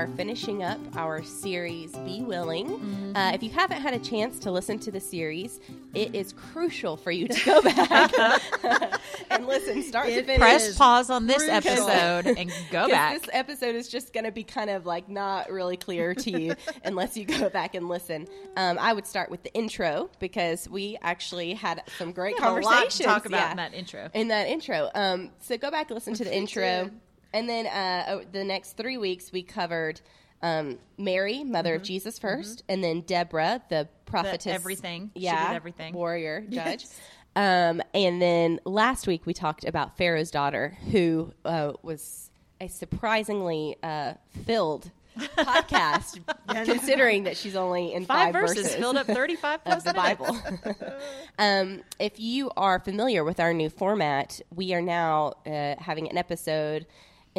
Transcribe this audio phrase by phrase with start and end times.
[0.00, 3.12] are finishing up our series, Be Willing.
[3.14, 5.60] Uh, if you haven't had a chance to listen to the series,
[5.92, 8.10] it is crucial for you to go back
[9.30, 10.38] and listen, start to finish.
[10.38, 11.54] Press pause on this Crucial.
[11.90, 13.20] episode and go back.
[13.20, 16.54] This episode is just going to be kind of like not really clear to you
[16.82, 18.26] unless you go back and listen.
[18.56, 22.56] Um, I would start with the intro because we actually had some great We have
[22.56, 22.66] a lot to
[23.04, 23.04] conversations.
[23.06, 24.08] talk about yeah, in that intro.
[24.14, 24.90] In that intro.
[24.94, 26.88] Um, so go back and listen to the intro.
[27.32, 30.00] And then uh, the next three weeks, we covered
[30.42, 31.80] um, Mary, mother Mm-hmm.
[31.82, 34.46] of Jesus 1st and then Deborah, the prophetess.
[34.46, 35.10] everything.
[35.14, 35.52] She did Yeah.
[35.54, 35.94] everything.
[35.94, 36.86] Warrior, judge.
[37.36, 43.76] Um, and then last week, we talked about Pharaoh's daughter, who uh, was a surprisingly
[43.82, 44.90] uh, filled
[45.36, 46.20] podcast,
[46.64, 49.92] considering that she's only in Five, five, verses, filled up 35 plus of the.
[49.94, 50.36] Bible.
[51.38, 56.16] um, if you are familiar with our new format, we are now uh, having an
[56.18, 56.86] episode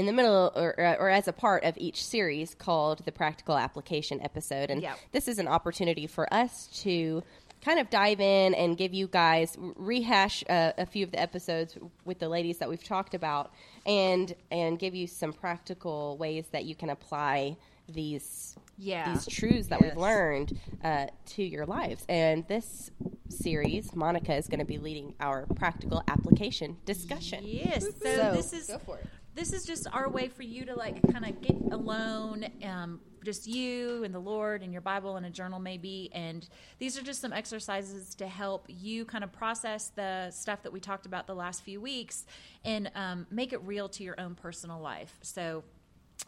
[0.01, 4.19] in the middle or, or as a part of each series called the Practical Application
[4.21, 4.71] episode.
[4.71, 4.97] And Yep.
[5.11, 7.21] this is an opportunity for us to
[7.63, 11.77] kind of dive in and give you guys rehash uh, a few of the episodes
[12.03, 13.51] with the ladies that we've talked about
[13.85, 17.55] and and give you some practical ways that you can apply
[17.87, 19.13] these Yeah.
[19.13, 19.91] these truths that Yes.
[19.93, 22.03] we've learned uh, to your lives.
[22.09, 22.89] And this
[23.29, 27.43] series, Monica is going to be leading our practical application discussion.
[27.45, 27.83] Yes.
[27.83, 29.05] So, So, this is go for it.
[29.33, 33.47] This is just our way for you to like kind of get alone, um, just
[33.47, 36.09] you and the Lord and your Bible and a journal maybe.
[36.13, 36.47] And
[36.79, 40.79] these are just some exercises to help you kind of process the stuff that we
[40.79, 42.25] talked about the last few weeks
[42.65, 45.13] and um, make it real to your own personal life.
[45.21, 45.63] So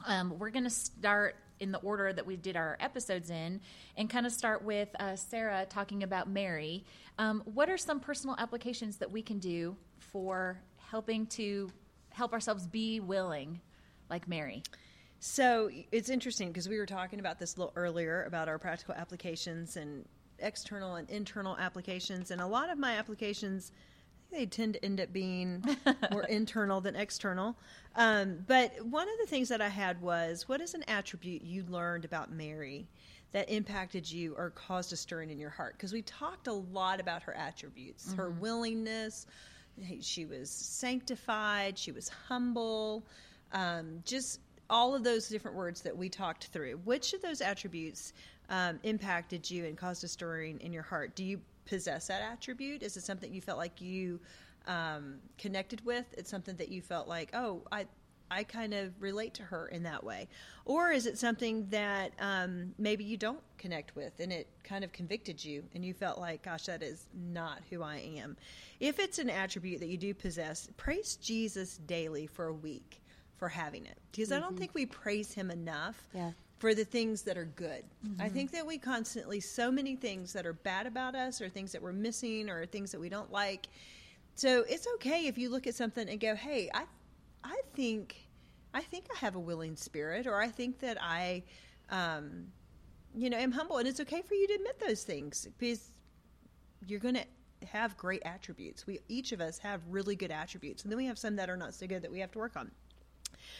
[0.06, 3.62] um, we're going to start in the order that we did our episodes in
[3.98, 6.84] and kind of start with uh, Sarah talking about Mary.
[7.18, 11.70] Um, what are some personal applications that we can do for helping to
[12.14, 13.60] help ourselves be willing
[14.10, 14.64] like Mary?
[15.20, 18.94] So it's interesting because we were talking about this a little earlier about our practical
[18.96, 20.06] applications and
[20.40, 23.72] external and internal applications, and a lot of my applications
[24.34, 25.64] they tend to end up being
[26.12, 27.56] more internal than external.
[27.96, 31.64] Um, but one of the things that I had was, what is an attribute you
[31.70, 32.88] learned about Mary
[33.32, 35.76] that impacted you or caused a stirring in your heart?
[35.78, 39.28] Because we talked a lot about her attributes, her willingness.
[40.02, 41.78] She was sanctified.
[41.78, 43.06] She was humble.
[43.52, 44.40] Um, just
[44.70, 46.80] all of those different words that we talked through.
[46.84, 48.14] Which of those attributes
[48.50, 51.16] um, impacted you and caused a stirring in your heart?
[51.16, 52.84] Do you possess that attribute?
[52.84, 54.20] Is it something you felt like you
[54.68, 56.06] um, connected with?
[56.18, 57.86] It's something that you felt like, oh, I.
[58.34, 60.28] I kind of relate to her in that way.
[60.66, 64.92] Or is it something that um, maybe you don't connect with and it kind of
[64.92, 68.36] convicted you and you felt like, gosh, that is not who I am?
[68.80, 73.02] If it's an attribute that you do possess, praise Jesus daily for a week
[73.38, 73.98] for having it.
[74.12, 76.32] Because I don't think we praise him enough Yeah.
[76.60, 77.84] for the things that are good.
[78.20, 81.72] I think that we constantly, so many things that are bad about us or things
[81.74, 83.68] that we're missing or things that we don't like.
[84.36, 86.84] So it's okay if you look at something and go, hey, I,
[87.44, 88.23] I think,
[88.74, 91.44] I think I have a willing spirit, or I think that I,
[91.90, 92.48] um,
[93.16, 95.92] you know, am humble, and it's okay for you to admit those things because
[96.86, 97.26] you're going to
[97.68, 98.86] have great attributes.
[98.86, 101.58] We each of us have really good attributes, and then we have some that are
[101.58, 102.72] not so good that we have to work on.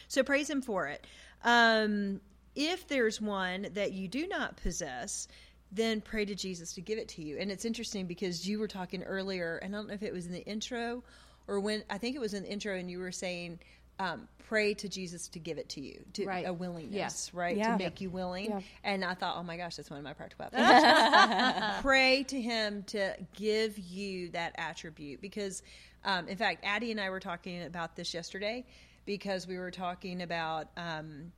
[0.08, 1.06] So praise him for it.
[1.42, 2.20] Um,
[2.54, 5.28] if there's one that you do not possess,
[5.72, 7.36] then pray to Jesus to give it to you.
[7.38, 10.26] And it's interesting because you were talking earlier, and I don't know if it was
[10.26, 11.02] in the intro
[11.46, 13.58] or when I think it was in the intro, and you were saying,
[13.98, 16.46] um, pray to Jesus to give it to you, to Right.
[16.46, 17.34] a willingness, Yes.
[17.34, 17.72] right, Yeah.
[17.76, 18.46] to make you willing.
[18.50, 18.60] Yeah.
[18.82, 21.82] And I thought, oh my gosh, that's one of my practical applications.
[21.82, 25.62] pray to Him to give you that attribute because,
[26.04, 28.64] um, in fact, Addie and I were talking about this yesterday
[29.06, 31.32] because we were talking about, um,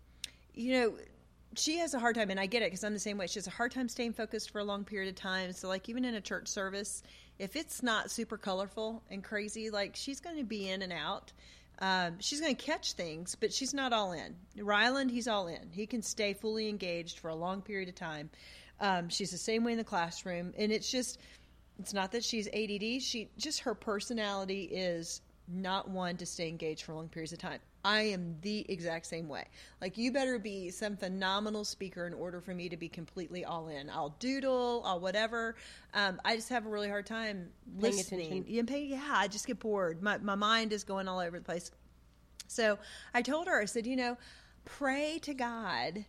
[0.55, 0.97] you know,
[1.55, 3.27] she has a hard time, and I get it because I'm the same way.
[3.29, 5.53] She has a hard time staying focused for a long period of time.
[5.53, 7.03] So, like, even in a church service,
[7.39, 11.33] if it's not super colorful and crazy, like, she's going to be in and out.
[11.79, 14.35] Um, she's going to catch things, but she's not all in.
[14.57, 15.71] Ryland, he's all in.
[15.73, 18.31] He can stay fully engaged for a long period of time.
[18.81, 21.19] Um, she's the same way in the classroom, and it's just,
[21.79, 23.03] it's not that she's ADD.
[23.03, 27.61] She just her personality is not one to stay engaged for long periods of time.
[27.87, 29.45] I am the exact same way.
[29.81, 33.69] Like you better be some phenomenal speaker in order for me to be completely all
[33.69, 33.89] in.
[33.89, 35.55] I'll doodle, I'll whatever.
[35.95, 37.51] Um, I just have a really hard time
[37.81, 38.33] Paying listening.
[38.49, 38.67] attention.
[38.89, 40.03] Yeah, yeah, I just get bored.
[40.03, 41.71] My my mind is going all over the place.
[42.49, 42.77] So
[43.15, 44.19] I told her, I said, you know,
[44.65, 46.05] pray to God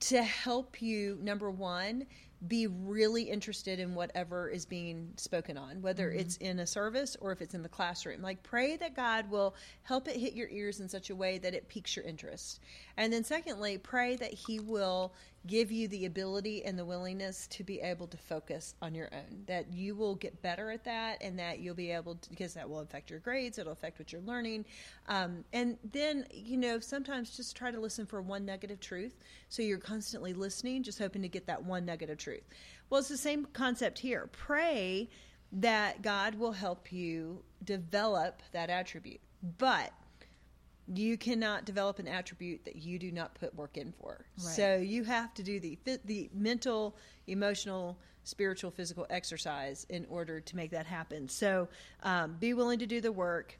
[0.00, 2.06] to help you, number one,
[2.46, 6.18] be really interested in whatever is being spoken on, whether Mm-hmm.
[6.20, 8.20] it's in a service or if it's in the classroom.
[8.22, 11.54] Like, pray that God will help it hit your ears in such a way that
[11.54, 12.60] it piques your interest.
[12.96, 15.12] And then, secondly, pray that He will
[15.46, 19.44] give you the ability and the willingness to be able to focus on your own,
[19.46, 22.68] that you will get better at that, and that you'll be able to, because that
[22.68, 24.64] will affect your grades, it'll affect what you're learning.
[25.08, 29.18] Um, and then, you know, sometimes just try to listen for one negative truth.
[29.50, 32.44] So you're constantly listening, just hoping to get that one negative truth.
[32.88, 34.28] Well, it's the same concept here.
[34.32, 35.10] Pray
[35.52, 39.20] that God will help you develop that attribute.
[39.58, 39.92] But
[40.92, 44.24] you cannot develop an attribute that you do not put work in for.
[44.38, 44.54] Right.
[44.54, 46.96] So you have to do the the mental,
[47.26, 51.28] emotional, spiritual, physical exercise in order to make that happen.
[51.28, 51.68] So
[52.02, 53.58] um, be willing to do the work,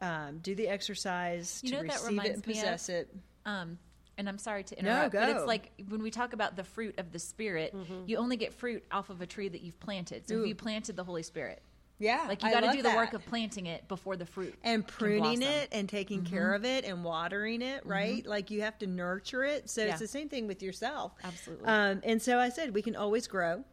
[0.00, 2.58] um, do the exercise You to know what that receive it and me of?
[2.58, 3.14] possess it.
[3.46, 3.78] Um,
[4.16, 5.36] and I'm sorry to interrupt, but go.
[5.36, 7.74] it's like when we talk about the fruit of the Spirit,
[8.06, 10.28] you only get fruit off of a tree that you've planted.
[10.28, 10.42] So Ooh.
[10.42, 11.62] if you planted the Holy Spirit,
[11.98, 14.86] Yeah, like you got to do the work of planting it before the fruit and
[14.86, 18.26] pruning it and taking care of it and watering it right?
[18.26, 19.70] Like you have to nurture it.
[19.70, 19.90] So Yeah.
[19.90, 21.12] it's the same thing with yourself.
[21.22, 21.66] Absolutely.
[21.66, 23.64] um, and so i said we can always grow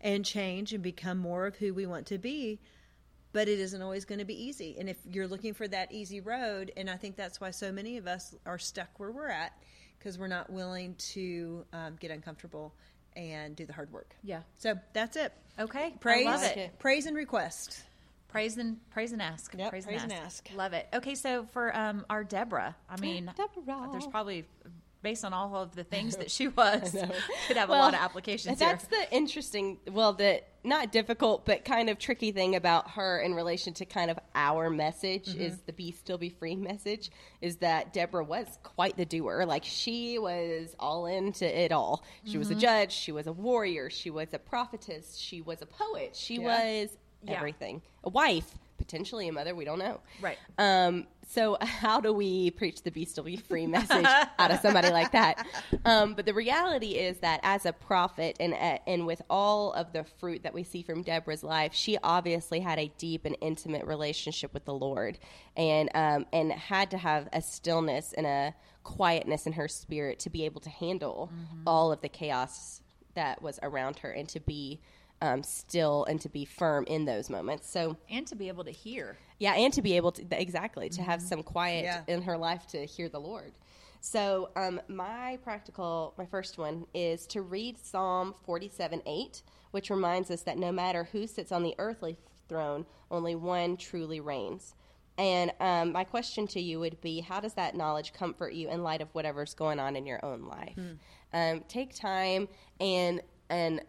[0.00, 2.60] and change and become more of who we want to be
[3.32, 4.76] but it isn't always going to be easy.
[4.78, 7.96] And if you're looking for that easy road and i think that's why so many
[7.96, 9.52] of us are stuck where we're at
[9.98, 12.74] because we're not willing to um, get uncomfortable
[13.16, 14.40] and do the hard work Yeah.
[14.58, 15.94] so that's it Okay.
[16.00, 16.56] praise I love it.
[16.56, 16.78] it.
[16.78, 17.82] praise and request
[18.28, 19.52] Praise and praise and ask.
[19.54, 20.46] Yep, praise, praise and, and ask.
[20.48, 20.56] ask.
[20.56, 20.88] Love it.
[20.94, 23.88] Okay, so for um, our Deborah, I mean, Deborah.
[23.92, 24.46] there's probably
[25.02, 26.96] based on all of the things that she was,
[27.46, 28.68] could have a lot of applications here.
[28.70, 33.34] That's the interesting, well, the not difficult, but kind of tricky thing about her in
[33.34, 35.40] relation to kind of our message Mm-hmm.
[35.40, 37.10] is the be still be free message
[37.40, 39.44] is that Deborah was quite the doer.
[39.46, 42.04] Like she was all into it all.
[42.24, 42.60] She was a Mm-hmm.
[42.60, 46.42] judge, she was a warrior, she was a prophetess, she was a poet, she Yeah.
[46.82, 47.32] was Yeah.
[47.36, 47.82] everything.
[48.04, 48.54] A wife,
[48.92, 50.00] potentially a mother, we don't know.
[50.20, 50.36] Right.
[50.58, 54.04] Um, so how do we preach the be still be free message
[54.38, 55.46] out of somebody like that?
[55.86, 59.92] Um, but the reality is that as a prophet and uh, and with all of
[59.92, 63.86] the fruit that we see from Deborah's life, she obviously had a deep and intimate
[63.86, 65.18] relationship with the Lord,
[65.56, 68.54] and um, and had to have a stillness and a
[68.84, 71.30] quietness in her spirit to be able to handle
[71.66, 72.82] all of the chaos
[73.14, 74.80] that was around her and to be
[75.22, 77.70] um, still and to be firm in those moments.
[77.70, 79.16] So and to be able to hear.
[79.38, 82.02] yeah, and to be able to exactly to have some quiet Yeah.
[82.14, 83.52] in her life to hear the Lord.
[84.04, 90.28] So, um, my practical, my first one is to read Psalm forty-seven eight, which reminds
[90.30, 92.16] us that no matter who sits on the earthly
[92.48, 94.74] throne, only one truly reigns.
[95.18, 98.82] And um, my question to you would be, how does that knowledge comfort you in
[98.82, 100.76] light of whatever's going on in your own life?
[101.32, 102.48] Um, take time
[102.80, 103.20] and
[103.50, 103.82] and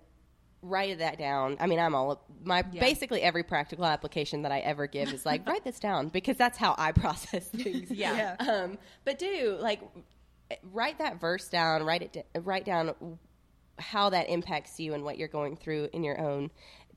[0.64, 1.58] write that down.
[1.60, 2.80] I mean, I'm all my Yeah.
[2.82, 6.58] basically every practical application that I ever give is like write this down because that's
[6.58, 7.92] how I process things.
[7.92, 8.36] Yeah.
[8.40, 8.52] Yeah.
[8.52, 9.82] Um, but do like
[10.72, 11.84] write that verse down.
[11.84, 12.14] Write it.
[12.14, 12.96] da- Write down
[13.80, 16.50] how that impacts you and what you're going through in your own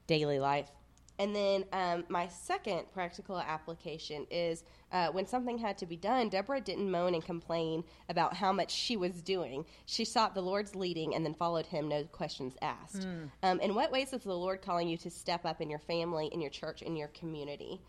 [0.06, 0.70] daily life.
[1.18, 6.28] And then um, my second practical application is uh, when something had to be done,
[6.28, 9.64] Deborah didn't moan and complain about how much she was doing.
[9.87, 13.04] She sought the Lord's leading and then followed him, no questions asked.
[13.42, 16.28] Um, in what ways is the Lord calling you to step up in your family,
[16.32, 17.80] in your church, in your community?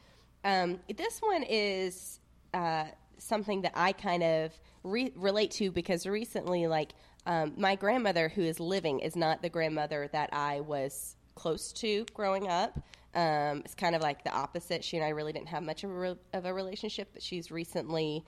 [0.43, 2.19] Um, this one is
[2.53, 2.85] uh,
[3.17, 4.51] something that I kind of
[4.83, 6.93] re- relate to because recently, like,
[7.25, 12.05] um, my grandmother who is living is not the grandmother that I was close to
[12.13, 12.79] growing up.
[13.17, 14.83] Um, it's kind of like the opposite.
[14.83, 17.51] She and I really didn't have much of a, re- of a relationship, but she's
[17.51, 18.23] recently,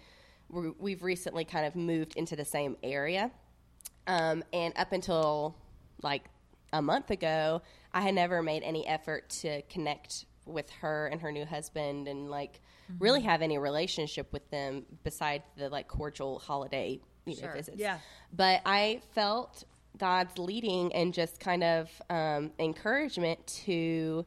[0.50, 3.32] we- we've recently kind of moved into the same area.
[4.08, 5.56] Um, and up until
[6.02, 6.24] like
[6.74, 7.62] a month ago,
[7.94, 12.30] I had never made any effort to connect with her and her new husband and
[12.32, 12.60] like
[12.98, 17.54] really have any relationship with them besides the like cordial holiday you know, Sure.
[17.54, 17.78] visits.
[17.78, 18.00] Yeah.
[18.34, 19.64] But I felt
[19.98, 24.26] God's leading and just kind of um, encouragement to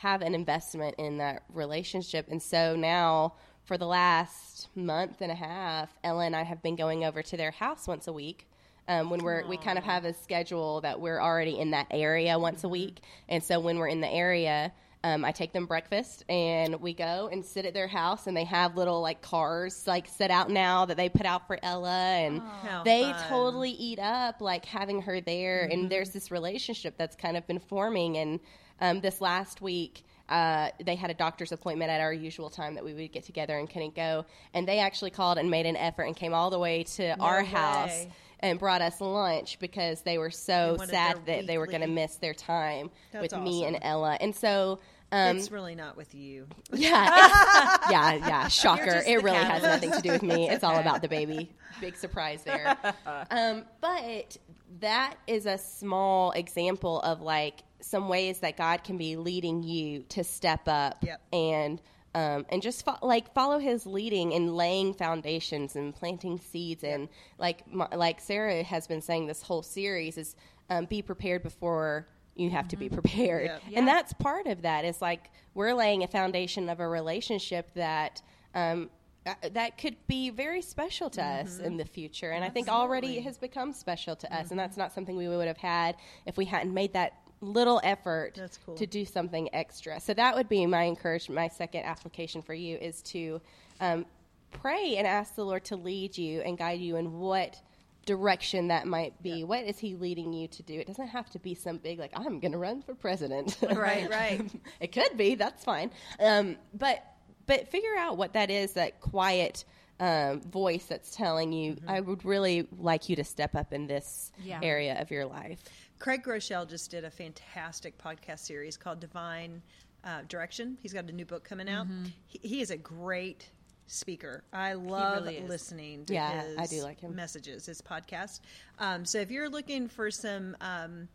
[0.00, 2.28] have an investment in that relationship.
[2.30, 6.76] And so now, for the last month and a half, Ella and I have been
[6.76, 8.46] going over to their house once a week.
[8.86, 12.38] Um, when we're we kind of have a schedule that we're already in that area
[12.38, 14.72] once a week, and so when we're in the area,
[15.08, 18.44] um, I take them breakfast and we go and sit at their house, and they
[18.44, 21.88] have little like cars like set out now that they put out for Ella,
[22.24, 23.24] and How they fun.
[23.28, 25.72] totally eat up like having her there, Mm-hmm.
[25.72, 28.16] and there's this relationship that's kind of been forming.
[28.18, 28.40] And
[28.80, 32.84] um, this last week, uh, they had a doctor's appointment at our usual time that
[32.84, 36.02] we would get together and couldn't go, and they actually called and made an effort
[36.04, 38.06] and came all the way to our house
[38.40, 42.16] and brought us lunch because they were so sad that they were going to miss
[42.16, 43.78] their time That's with me and.
[43.82, 44.16] Ella.
[44.20, 44.78] And so,
[45.12, 46.46] um, it's really not with you.
[46.72, 47.04] yeah,
[47.90, 48.48] yeah, yeah.
[48.48, 49.02] Shocker!
[49.06, 50.48] It really has nothing to do with me.
[50.50, 51.50] It's all about the baby.
[51.80, 52.76] Big surprise there.
[53.30, 54.36] Um, but
[54.80, 60.02] that is a small example of like some ways that God can be leading you
[60.10, 61.20] to step up Yep.
[61.32, 61.80] and
[62.14, 67.08] um, and just fo- like follow His leading in laying foundations and planting seeds and
[67.38, 70.34] like my, like Sarah has been saying this whole series is
[70.70, 72.08] um, be prepared before
[72.38, 73.46] you have to be prepared.
[73.46, 73.62] Yep.
[73.68, 73.78] Yeah.
[73.78, 78.22] and that's part of that is like we're laying a foundation of a relationship that
[78.54, 78.90] um,
[79.26, 82.30] uh, that could be very special to us in the future.
[82.30, 84.50] And i think already it has become special to us.
[84.50, 88.40] And that's not something we would have had if we hadn't made that little effort
[88.64, 88.74] cool.
[88.74, 90.00] to do something extra.
[90.00, 93.40] So that would be my encouragement my second application for you is to
[93.80, 94.06] um,
[94.50, 97.60] pray and ask the lord to lead you and guide you in what
[98.08, 101.38] direction that might be what is he leading you to do it doesn't have to
[101.38, 104.40] be some big like i'm going to run for president Right, right.
[104.80, 107.04] it could be that's fine um, but
[107.46, 109.64] but figure out what that is that quiet
[110.00, 114.32] um, voice that's telling you i would really like you to step up in this
[114.42, 114.60] Yeah.
[114.62, 115.60] area of your life
[115.98, 119.60] Craig Groeschel just did a fantastic podcast series called Divine
[120.04, 120.78] uh, Direction.
[120.80, 121.88] He's got a new book coming out.
[122.28, 123.50] He, he is a great
[123.88, 124.44] speaker.
[124.52, 127.14] I love really listening to Yeah, his I do like him.
[127.16, 128.40] messages, his podcast.
[128.78, 131.08] Um, so if you're looking for some um,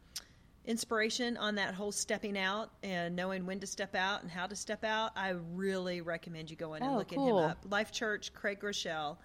[0.65, 4.55] inspiration on that whole stepping out and knowing when to step out and how to
[4.55, 7.39] step out, I really recommend you go in and Oh, look cool.
[7.39, 7.57] at him up.
[7.69, 9.17] Life Church, Craig Groeschel,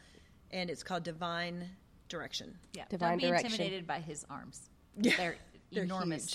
[0.51, 1.69] and it's called Divine
[2.09, 2.57] Direction.
[2.75, 2.85] Yeah.
[2.89, 3.51] Divine Don't be direction.
[3.53, 4.69] intimidated by his arms.
[5.01, 5.13] Yeah.
[5.17, 5.37] They're,
[5.71, 6.35] They're enormous.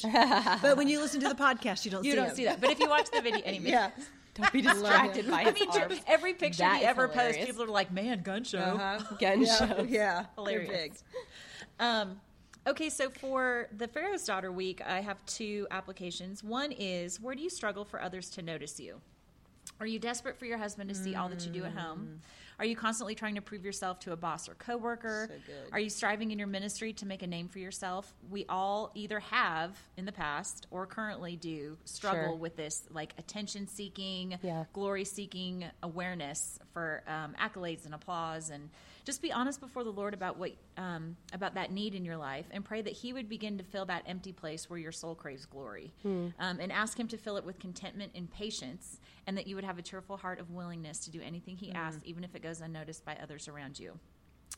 [0.62, 2.36] but when you listen to the podcast, you don't see You see don't them.
[2.38, 2.62] see that.
[2.62, 3.72] But if you watch the video, anyway.
[3.72, 3.92] Yeah.
[4.36, 6.00] Don't be distracted by I mean, arms.
[6.08, 7.46] every picture That he ever posts, hilarious.
[7.46, 9.16] people are like, "Man, gun show." Uh-huh.
[9.20, 10.68] gun Yeah, show yeah, Hilarious.
[10.70, 10.94] they're big.
[11.80, 12.22] Um,
[12.68, 16.44] okay, so for the Pharaoh's Daughter week, I have two applications.
[16.44, 19.02] One is where do you struggle for others to notice you?
[19.80, 22.22] Are you desperate for your husband to see all that you do at home?
[22.60, 25.30] Are you constantly trying to prove yourself to a boss or coworker?
[25.46, 25.54] So.
[25.72, 28.14] Are you striving in your ministry to make a name for yourself?
[28.30, 32.36] We all either have in the past or currently do struggle Sure.
[32.36, 34.66] with this like attention seeking, Yeah.
[34.72, 38.70] glory seeking awareness for um, accolades and applause and
[39.06, 42.46] just be honest before the lord about what um, about that need in your life
[42.52, 45.46] and pray that he would begin to fill that empty place where your soul craves
[45.46, 45.94] glory.
[46.04, 49.66] Um, and ask him to fill it with contentment and patience and that you would
[49.66, 52.62] have a cheerful heart of willingness to do anything he asks even if it goes
[52.62, 54.00] unnoticed by others around you.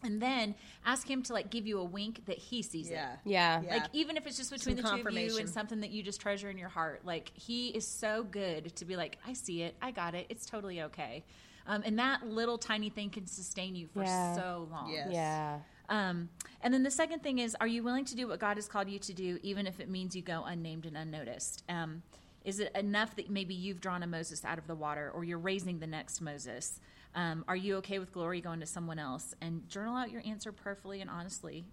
[0.04, 3.14] And then ask him to like give you a wink that he sees Yeah.
[3.14, 3.20] it.
[3.26, 3.62] Yeah.
[3.64, 3.74] Yeah.
[3.76, 6.04] like even if it's just between Some the two of you and something that you
[6.04, 9.64] just treasure in your heart like he is so good to be like i see
[9.64, 9.76] it.
[9.82, 10.28] I got it.
[10.30, 11.24] It's totally okay
[11.68, 14.36] um, and that little tiny thing can sustain you for Yeah.
[14.36, 15.10] so long Yes.
[15.12, 16.30] yeah um,
[16.62, 18.90] and then the second thing is are you willing to do what god has called
[18.90, 22.02] you to do even if it means you go unnamed and unnoticed um,
[22.44, 25.38] is it enough that maybe you've drawn a moses out of the water or you're
[25.40, 26.80] raising the next moses
[27.16, 29.34] um, are you okay with glory going to someone else?
[29.42, 31.66] And journal out your answer prayerfully and honestly,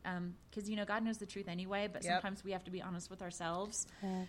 [0.50, 1.88] because you know God knows the truth anyway.
[1.92, 2.14] But Yep.
[2.22, 3.87] sometimes we have to be honest with ourselves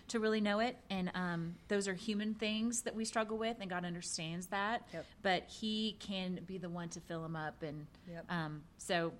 [0.08, 0.76] to really know it.
[0.90, 4.82] And um, those are human things that we struggle with, and God understands that.
[4.92, 5.06] Yep.
[5.22, 7.62] But He can be the one to fill them up.
[7.62, 8.24] And Yep.
[8.28, 9.12] um, so,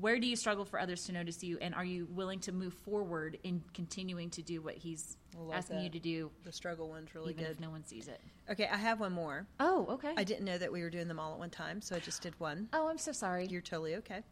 [0.00, 1.56] where do you struggle for others to notice you?
[1.60, 5.16] And are you willing to move forward in continuing to do what He's
[5.52, 7.50] asking you to do, The struggle one's really even good.
[7.52, 8.20] if no one sees it?
[8.50, 9.46] Okay, I have one more.
[9.60, 10.12] Oh, okay.
[10.16, 12.22] I didn't know that we were doing them all at one time, so I just
[12.22, 12.68] did one.
[12.72, 13.46] oh, I'm so sorry.
[13.46, 14.22] You're totally okay.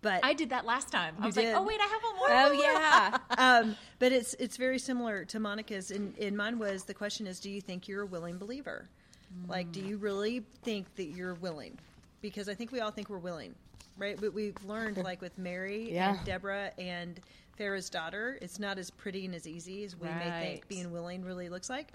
[0.00, 1.16] But I did that last time.
[1.18, 1.46] I was did.
[1.46, 2.28] like, oh wait, I have one more.
[2.30, 5.90] oh yeah um, but it's it's very similar to Monica's.
[5.90, 8.88] And, and mine was the question is, do you think you're a willing believer?
[9.48, 11.78] Like, do you really think that you're willing?
[12.20, 13.54] Because I think we all think we're willing,
[13.98, 14.18] right?
[14.20, 16.16] But we've learned, like with Mary Yeah.
[16.16, 17.20] and Deborah and
[17.56, 21.24] Pharaoh's daughter, it's not as pretty and as easy as we may think being willing
[21.24, 21.92] really looks like.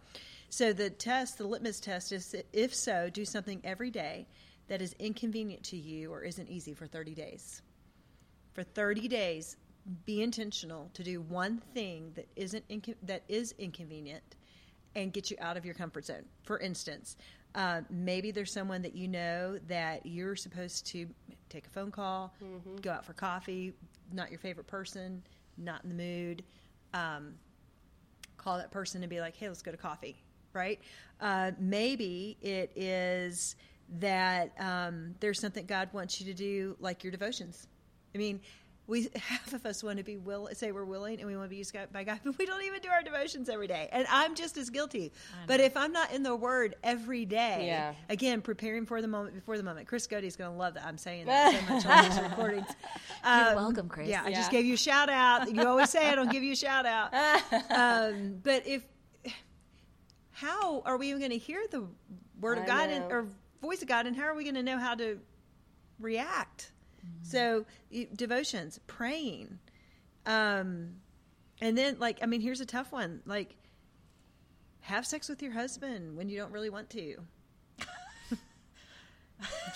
[0.49, 4.27] So the test, the litmus test, is if so, do something every day
[4.67, 7.61] that is inconvenient to you or isn't easy for 30 days
[8.53, 9.57] for 30 days
[10.05, 14.23] be intentional to do one thing that isn't inco- that is inconvenient
[14.95, 17.17] and get you out of your comfort zone for instance
[17.55, 21.07] uh, maybe there's someone that you know that you're supposed to
[21.49, 22.33] take a phone call
[22.81, 23.73] go out for coffee
[24.11, 25.21] not your favorite person
[25.57, 26.43] not in the mood
[26.93, 27.33] um,
[28.43, 30.17] call that person and be like, hey, let's go to coffee,
[30.53, 30.79] right?
[31.21, 33.55] Uh, maybe it is
[33.99, 37.67] that um, there's something God wants you to do, like your devotions.
[38.13, 38.41] I mean,
[38.85, 41.49] we half of us want to be will say we're willing and we want to
[41.49, 43.87] be used by God, but we don't even do our devotions every day.
[43.91, 45.11] And I'm just as guilty.
[45.47, 47.93] But if I'm not in the Word every day, Yeah.
[48.09, 49.87] again, preparing for the moment before the moment.
[49.87, 52.67] Chris Cody's going to love that I'm saying that so much on these recordings.
[53.23, 54.09] Um, You're welcome, Chris.
[54.09, 54.37] Yeah, I Yeah.
[54.37, 55.49] just gave you a shout out.
[55.53, 57.13] You always say I don't give you a shout out.
[57.69, 58.83] Um, but if
[60.31, 61.85] how are we even going to hear the
[62.39, 63.27] word of I God and, or
[63.61, 65.19] voice of God, and how are we going to know how to
[65.99, 66.71] react?
[67.21, 69.59] So you- devotions, praying,
[70.25, 70.95] um,
[71.61, 73.55] and then like I mean, here's a tough one: like
[74.81, 77.15] have sex with your husband when you don't really want to.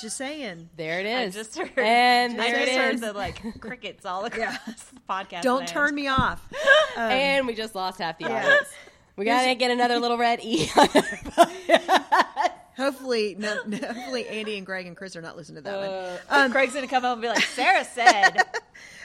[0.01, 0.69] just saying.
[0.77, 1.36] There it is.
[1.36, 1.72] I just heard.
[1.77, 3.01] and I there just it heard is.
[3.01, 4.57] the like crickets all across
[4.93, 5.41] the podcast.
[5.41, 5.67] Don't land.
[5.69, 6.41] turn me off.
[6.98, 8.43] Um, and we just lost half the Yeah.
[8.43, 8.69] audience.
[9.17, 10.67] We gotta get another little red E.
[12.77, 15.89] hopefully, no, no, hopefully, Andy and Greg and Chris are not listening to that one.
[15.89, 18.38] Uh, Um, Craig's gonna come home and be like, Sarah said.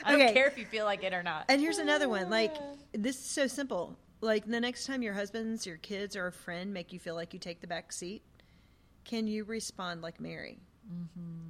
[0.05, 1.45] I don't care if you feel like it or not.
[1.49, 2.29] And here's another one.
[2.29, 2.55] Like
[2.93, 3.97] this is so simple.
[4.21, 7.33] Like the next time your husbands, your kids, or a friend make you feel like
[7.33, 8.21] you take the back seat,
[9.03, 10.59] can you respond like Mary?
[10.89, 11.49] Mm-hmm.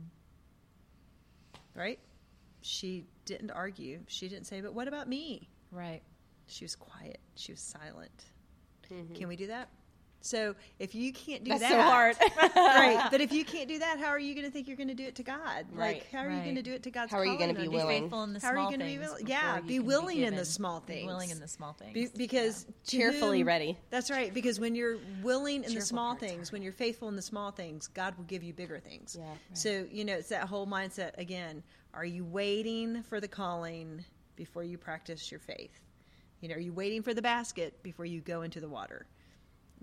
[1.80, 2.00] Right?
[2.62, 4.00] She didn't argue.
[4.08, 6.02] She didn't say, "But what about me?" Right.
[6.48, 7.20] She was quiet.
[7.36, 8.26] She was silent.
[9.16, 9.70] Can we do that?
[10.26, 12.16] So if you can't do That's that, so hard.
[12.56, 13.10] right?
[13.12, 14.94] But if you can't do that, how are you going to think you're going to
[14.94, 15.66] do it to God?
[15.74, 15.96] Right.
[15.98, 17.12] Like, how are you going to do it to God's?
[17.12, 18.04] How are you gonna be on Be willing?
[18.04, 19.10] faithful in the How are you small gonna be things.
[19.10, 20.46] will- before yeah, be can willing in the given.
[20.46, 21.06] small Be things.
[21.08, 21.94] willing in the small things.
[21.94, 23.78] Be- because to Cheerfully whom- ready.
[23.90, 24.34] That's right.
[24.34, 27.52] Because when you're willing in the small part's things, when you're faithful in the small
[27.52, 29.18] things, God will give you bigger things.
[29.20, 29.28] Yeah.
[29.28, 29.38] Right.
[29.52, 31.64] So you know, it's that whole mindset again.
[31.94, 34.06] Are you waiting for the calling
[34.38, 35.82] before you practice your faith?
[36.40, 39.06] You know, are you waiting for the basket before you go into the water?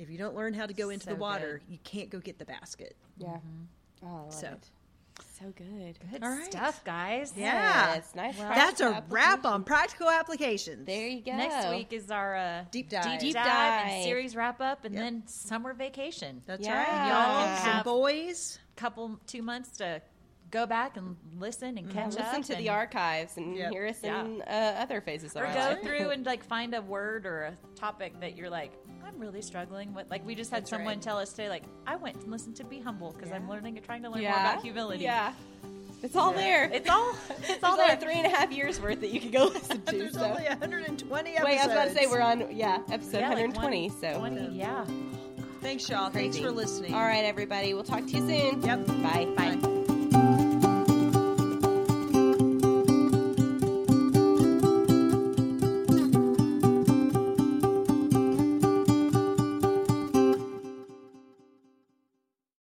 [0.00, 1.72] If you don't learn how to go into So the water, good.
[1.72, 2.96] you can't go get the basket.
[3.18, 3.36] Yeah.
[4.02, 4.46] Oh, I love So.
[4.48, 4.70] it.
[5.38, 5.98] So good.
[6.10, 6.44] Good All right.
[6.50, 7.32] stuff, guys.
[7.36, 7.94] Yeah.
[7.94, 8.38] Yes, nice.
[8.38, 10.86] That's a wrap on practical applications.
[10.86, 11.32] There you go.
[11.36, 13.20] Next week is our uh, Deep dive.
[13.20, 13.86] Deep dive, dive.
[13.92, 15.02] and series wrap up, and Yep.
[15.02, 16.40] then summer vacation.
[16.46, 16.78] That's Yeah.
[16.78, 17.08] right.
[17.08, 18.58] Y'all Y'all, can some have- boys.
[18.76, 20.00] couple two months to
[20.50, 22.26] go back and listen and catch up.
[22.32, 23.70] Listen to and, the archives and Yep.
[23.72, 24.24] hear us Yeah.
[24.24, 25.82] in uh, other phases of or our go life.
[25.82, 28.72] through and like find a word or a topic that you're like,
[29.06, 30.10] I'm really struggling with.
[30.10, 31.02] Like we just had That's someone right.
[31.02, 33.50] tell us today, like I went and listened to Be Humble because I'm Yeah.
[33.50, 34.30] learning, trying to learn yeah.
[34.30, 35.04] more about humility.
[35.04, 35.32] Yeah.
[36.02, 36.64] It's all there.
[36.72, 38.00] It's all it's all There's there.
[38.00, 39.96] three and a half years worth that you could go listen to.
[39.98, 40.22] There's so.
[40.24, 41.44] only 120 episodes.
[41.44, 43.88] Wait, I was about to say we're on yeah episode Yeah, like 120.
[43.90, 44.84] so 120, yeah.
[45.60, 46.08] Thanks, y'all.
[46.08, 46.94] Thanks for listening.
[46.94, 48.62] all right, everybody, we'll talk to you soon.
[48.62, 48.86] Yep.
[49.02, 49.26] Bye.
[49.36, 49.69] Bye.